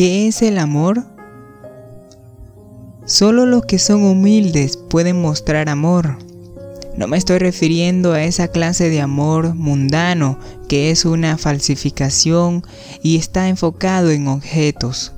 ¿Qué 0.00 0.28
es 0.28 0.40
el 0.40 0.56
amor? 0.56 1.04
Solo 3.04 3.44
los 3.44 3.66
que 3.66 3.78
son 3.78 4.02
humildes 4.02 4.78
pueden 4.78 5.20
mostrar 5.20 5.68
amor. 5.68 6.16
No 6.96 7.06
me 7.06 7.18
estoy 7.18 7.36
refiriendo 7.36 8.14
a 8.14 8.24
esa 8.24 8.48
clase 8.48 8.88
de 8.88 9.02
amor 9.02 9.54
mundano 9.54 10.38
que 10.70 10.90
es 10.90 11.04
una 11.04 11.36
falsificación 11.36 12.62
y 13.02 13.18
está 13.18 13.48
enfocado 13.50 14.10
en 14.10 14.28
objetos. 14.28 15.12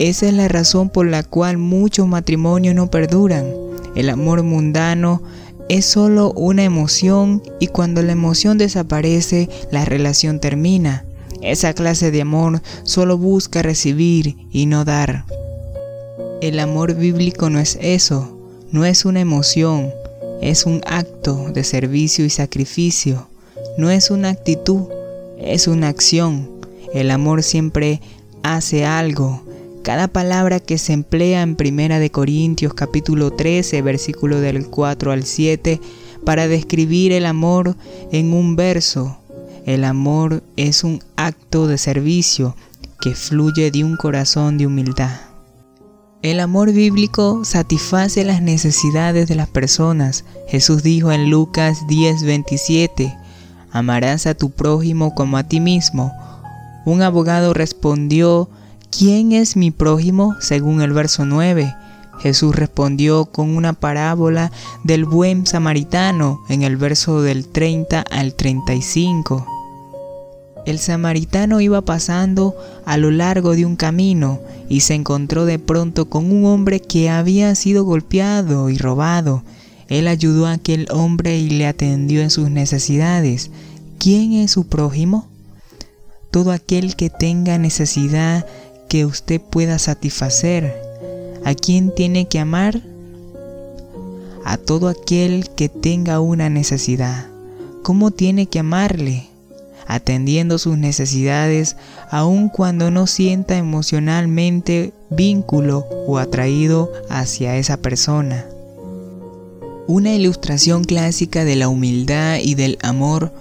Esa 0.00 0.26
es 0.26 0.34
la 0.34 0.48
razón 0.48 0.90
por 0.90 1.06
la 1.06 1.22
cual 1.22 1.56
muchos 1.56 2.08
matrimonios 2.08 2.74
no 2.74 2.90
perduran. 2.90 3.46
El 3.94 4.10
amor 4.10 4.42
mundano 4.42 5.22
es 5.68 5.84
solo 5.84 6.32
una 6.32 6.64
emoción 6.64 7.40
y 7.60 7.68
cuando 7.68 8.02
la 8.02 8.10
emoción 8.10 8.58
desaparece, 8.58 9.48
la 9.70 9.84
relación 9.84 10.40
termina. 10.40 11.04
Esa 11.42 11.72
clase 11.72 12.10
de 12.10 12.22
amor 12.22 12.62
solo 12.82 13.16
busca 13.16 13.62
recibir 13.62 14.36
y 14.50 14.66
no 14.66 14.84
dar. 14.84 15.24
El 16.40 16.60
amor 16.60 16.94
bíblico 16.94 17.50
no 17.50 17.58
es 17.58 17.78
eso, 17.80 18.36
no 18.70 18.84
es 18.84 19.04
una 19.04 19.20
emoción, 19.20 19.90
es 20.40 20.66
un 20.66 20.80
acto 20.86 21.50
de 21.52 21.64
servicio 21.64 22.24
y 22.24 22.30
sacrificio, 22.30 23.28
no 23.76 23.90
es 23.90 24.10
una 24.10 24.30
actitud, 24.30 24.88
es 25.38 25.68
una 25.68 25.88
acción. 25.88 26.48
El 26.94 27.10
amor 27.10 27.42
siempre 27.42 28.00
hace 28.42 28.84
algo. 28.84 29.42
Cada 29.82 30.08
palabra 30.08 30.60
que 30.60 30.78
se 30.78 30.92
emplea 30.92 31.42
en 31.42 31.56
Primera 31.56 31.98
de 31.98 32.10
Corintios 32.10 32.74
capítulo 32.74 33.30
13, 33.32 33.80
versículo 33.82 34.40
del 34.40 34.66
4 34.66 35.12
al 35.12 35.24
7 35.24 35.80
para 36.24 36.48
describir 36.48 37.12
el 37.12 37.26
amor 37.26 37.76
en 38.12 38.32
un 38.32 38.56
verso. 38.56 39.18
El 39.68 39.84
amor 39.84 40.42
es 40.56 40.82
un 40.82 41.02
acto 41.16 41.66
de 41.66 41.76
servicio 41.76 42.56
que 43.02 43.14
fluye 43.14 43.70
de 43.70 43.84
un 43.84 43.98
corazón 43.98 44.56
de 44.56 44.66
humildad. 44.66 45.20
El 46.22 46.40
amor 46.40 46.72
bíblico 46.72 47.44
satisface 47.44 48.24
las 48.24 48.40
necesidades 48.40 49.28
de 49.28 49.34
las 49.34 49.48
personas. 49.48 50.24
Jesús 50.48 50.82
dijo 50.82 51.12
en 51.12 51.28
Lucas 51.28 51.86
10:27, 51.86 53.14
amarás 53.70 54.26
a 54.26 54.32
tu 54.32 54.48
prójimo 54.48 55.14
como 55.14 55.36
a 55.36 55.42
ti 55.42 55.60
mismo. 55.60 56.14
Un 56.86 57.02
abogado 57.02 57.52
respondió, 57.52 58.48
¿quién 58.90 59.32
es 59.32 59.54
mi 59.54 59.70
prójimo? 59.70 60.34
según 60.40 60.80
el 60.80 60.94
verso 60.94 61.26
9. 61.26 61.74
Jesús 62.20 62.56
respondió 62.56 63.26
con 63.26 63.54
una 63.54 63.74
parábola 63.74 64.50
del 64.82 65.04
buen 65.04 65.46
samaritano 65.46 66.40
en 66.48 66.62
el 66.62 66.78
verso 66.78 67.20
del 67.20 67.46
30 67.46 68.00
al 68.00 68.32
35. 68.32 69.57
El 70.68 70.78
samaritano 70.80 71.62
iba 71.62 71.80
pasando 71.80 72.54
a 72.84 72.98
lo 72.98 73.10
largo 73.10 73.56
de 73.56 73.64
un 73.64 73.74
camino 73.74 74.38
y 74.68 74.80
se 74.80 74.92
encontró 74.92 75.46
de 75.46 75.58
pronto 75.58 76.10
con 76.10 76.30
un 76.30 76.44
hombre 76.44 76.80
que 76.80 77.08
había 77.08 77.54
sido 77.54 77.84
golpeado 77.84 78.68
y 78.68 78.76
robado. 78.76 79.44
Él 79.88 80.06
ayudó 80.06 80.44
a 80.44 80.52
aquel 80.52 80.86
hombre 80.90 81.38
y 81.38 81.48
le 81.48 81.66
atendió 81.66 82.20
en 82.20 82.28
sus 82.28 82.50
necesidades. 82.50 83.50
¿Quién 83.98 84.34
es 84.34 84.50
su 84.50 84.66
prójimo? 84.66 85.26
Todo 86.30 86.52
aquel 86.52 86.96
que 86.96 87.08
tenga 87.08 87.56
necesidad 87.56 88.44
que 88.90 89.06
usted 89.06 89.40
pueda 89.40 89.78
satisfacer. 89.78 90.74
¿A 91.46 91.54
quién 91.54 91.94
tiene 91.94 92.28
que 92.28 92.40
amar? 92.40 92.82
A 94.44 94.58
todo 94.58 94.88
aquel 94.88 95.48
que 95.48 95.70
tenga 95.70 96.20
una 96.20 96.50
necesidad. 96.50 97.26
¿Cómo 97.82 98.10
tiene 98.10 98.44
que 98.50 98.58
amarle? 98.58 99.27
Atendiendo 99.88 100.58
sus 100.58 100.78
necesidades 100.78 101.76
aun 102.10 102.50
cuando 102.50 102.92
no 102.92 103.08
sienta 103.08 103.56
emocionalmente 103.56 104.92
vínculo 105.10 105.86
o 106.06 106.18
atraído 106.18 106.92
hacia 107.08 107.56
esa 107.56 107.78
persona. 107.78 108.44
Una 109.86 110.14
ilustración 110.14 110.84
clásica 110.84 111.44
de 111.46 111.56
la 111.56 111.68
humildad 111.68 112.36
y 112.42 112.54
del 112.54 112.78
amor 112.82 113.32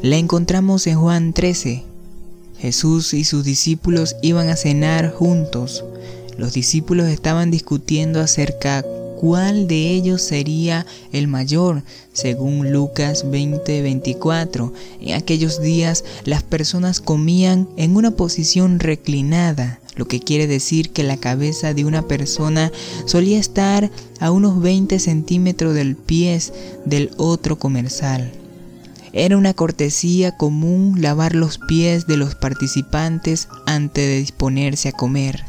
la 0.00 0.16
encontramos 0.16 0.86
en 0.86 0.98
Juan 0.98 1.32
13. 1.32 1.82
Jesús 2.58 3.12
y 3.12 3.24
sus 3.24 3.44
discípulos 3.44 4.14
iban 4.22 4.48
a 4.48 4.56
cenar 4.56 5.10
juntos. 5.10 5.84
Los 6.38 6.52
discípulos 6.52 7.08
estaban 7.08 7.50
discutiendo 7.50 8.20
acerca 8.20 8.84
cuál 9.20 9.68
de 9.68 9.90
ellos 9.90 10.22
sería 10.22 10.86
el 11.12 11.28
mayor, 11.28 11.82
según 12.14 12.72
Lucas 12.72 13.26
20:24. 13.30 14.72
En 14.98 15.12
aquellos 15.12 15.60
días 15.60 16.04
las 16.24 16.42
personas 16.42 17.02
comían 17.02 17.68
en 17.76 17.96
una 17.96 18.12
posición 18.12 18.80
reclinada, 18.80 19.78
lo 19.94 20.08
que 20.08 20.20
quiere 20.20 20.46
decir 20.46 20.88
que 20.88 21.02
la 21.02 21.18
cabeza 21.18 21.74
de 21.74 21.84
una 21.84 22.08
persona 22.08 22.72
solía 23.04 23.38
estar 23.38 23.90
a 24.20 24.30
unos 24.30 24.62
20 24.62 24.98
centímetros 24.98 25.74
del 25.74 25.96
pie 25.96 26.40
del 26.86 27.10
otro 27.18 27.58
comensal. 27.58 28.32
Era 29.12 29.36
una 29.36 29.52
cortesía 29.52 30.34
común 30.38 31.02
lavar 31.02 31.34
los 31.34 31.58
pies 31.58 32.06
de 32.06 32.16
los 32.16 32.36
participantes 32.36 33.48
antes 33.66 34.06
de 34.06 34.16
disponerse 34.16 34.88
a 34.88 34.92
comer 34.92 35.44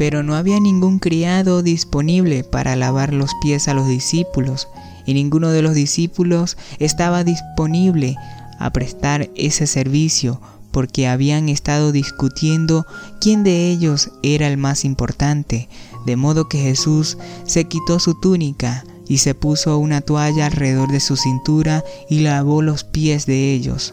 pero 0.00 0.22
no 0.22 0.34
había 0.34 0.58
ningún 0.60 0.98
criado 0.98 1.62
disponible 1.62 2.42
para 2.42 2.74
lavar 2.74 3.12
los 3.12 3.32
pies 3.42 3.68
a 3.68 3.74
los 3.74 3.86
discípulos, 3.86 4.66
y 5.04 5.12
ninguno 5.12 5.50
de 5.50 5.60
los 5.60 5.74
discípulos 5.74 6.56
estaba 6.78 7.22
disponible 7.22 8.16
a 8.58 8.72
prestar 8.72 9.28
ese 9.36 9.66
servicio 9.66 10.40
porque 10.70 11.06
habían 11.06 11.50
estado 11.50 11.92
discutiendo 11.92 12.86
quién 13.20 13.44
de 13.44 13.70
ellos 13.70 14.10
era 14.22 14.48
el 14.48 14.56
más 14.56 14.86
importante, 14.86 15.68
de 16.06 16.16
modo 16.16 16.48
que 16.48 16.56
Jesús 16.56 17.18
se 17.44 17.64
quitó 17.64 17.98
su 17.98 18.18
túnica 18.18 18.86
y 19.06 19.18
se 19.18 19.34
puso 19.34 19.76
una 19.76 20.00
toalla 20.00 20.46
alrededor 20.46 20.90
de 20.90 21.00
su 21.00 21.18
cintura 21.18 21.84
y 22.08 22.20
lavó 22.20 22.62
los 22.62 22.84
pies 22.84 23.26
de 23.26 23.52
ellos. 23.52 23.92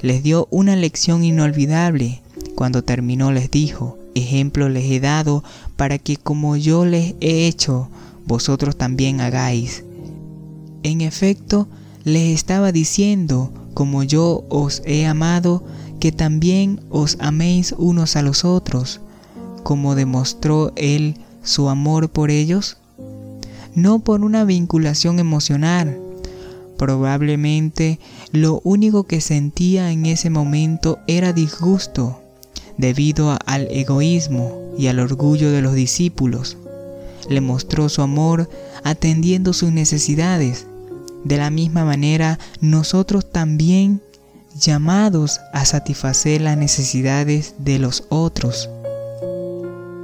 Les 0.00 0.22
dio 0.22 0.48
una 0.50 0.76
lección 0.76 1.24
inolvidable. 1.24 2.22
Cuando 2.54 2.82
terminó 2.82 3.32
les 3.32 3.50
dijo, 3.50 3.98
ejemplo 4.16 4.68
les 4.68 4.90
he 4.90 5.00
dado 5.00 5.44
para 5.76 5.98
que 5.98 6.16
como 6.16 6.56
yo 6.56 6.84
les 6.84 7.14
he 7.20 7.46
hecho, 7.46 7.88
vosotros 8.26 8.76
también 8.76 9.20
hagáis. 9.20 9.84
En 10.82 11.00
efecto, 11.00 11.68
les 12.04 12.34
estaba 12.34 12.72
diciendo, 12.72 13.52
como 13.74 14.02
yo 14.02 14.44
os 14.48 14.82
he 14.84 15.06
amado, 15.06 15.64
que 16.00 16.12
también 16.12 16.80
os 16.90 17.16
améis 17.20 17.74
unos 17.76 18.16
a 18.16 18.22
los 18.22 18.44
otros, 18.44 19.00
como 19.62 19.94
demostró 19.94 20.72
él 20.76 21.16
su 21.42 21.68
amor 21.68 22.08
por 22.08 22.30
ellos, 22.30 22.78
no 23.74 23.98
por 24.00 24.22
una 24.22 24.44
vinculación 24.44 25.18
emocional. 25.18 25.98
Probablemente 26.78 27.98
lo 28.32 28.60
único 28.64 29.04
que 29.04 29.20
sentía 29.20 29.90
en 29.90 30.06
ese 30.06 30.30
momento 30.30 30.98
era 31.06 31.32
disgusto 31.32 32.20
debido 32.78 33.36
al 33.46 33.68
egoísmo 33.70 34.72
y 34.78 34.88
al 34.88 35.00
orgullo 35.00 35.50
de 35.50 35.62
los 35.62 35.74
discípulos. 35.74 36.56
Le 37.28 37.40
mostró 37.40 37.88
su 37.88 38.02
amor 38.02 38.48
atendiendo 38.84 39.52
sus 39.52 39.72
necesidades. 39.72 40.66
De 41.24 41.36
la 41.38 41.50
misma 41.50 41.84
manera, 41.84 42.38
nosotros 42.60 43.30
también 43.30 44.00
llamados 44.58 45.40
a 45.52 45.64
satisfacer 45.64 46.40
las 46.40 46.56
necesidades 46.56 47.54
de 47.58 47.78
los 47.78 48.04
otros. 48.08 48.70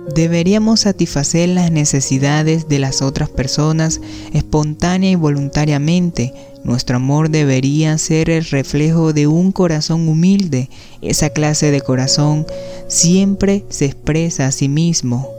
Deberíamos 0.08 0.80
satisfacer 0.80 1.48
las 1.48 1.70
necesidades 1.70 2.68
de 2.68 2.78
las 2.78 3.02
otras 3.02 3.30
personas 3.30 4.00
espontánea 4.32 5.10
y 5.10 5.14
voluntariamente. 5.14 6.34
Nuestro 6.64 6.96
amor 6.96 7.30
debería 7.30 7.96
ser 7.98 8.28
el 8.28 8.44
reflejo 8.44 9.12
de 9.12 9.26
un 9.26 9.52
corazón 9.52 10.08
humilde. 10.08 10.68
Esa 11.00 11.30
clase 11.30 11.70
de 11.70 11.80
corazón 11.80 12.46
siempre 12.88 13.64
se 13.68 13.86
expresa 13.86 14.46
a 14.46 14.52
sí 14.52 14.68
mismo. 14.68 15.30